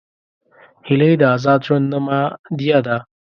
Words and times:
هیلۍ 0.87 1.13
د 1.19 1.23
آزاد 1.35 1.59
ژوند 1.65 1.85
نمادیه 1.93 2.79
ده 2.87 2.97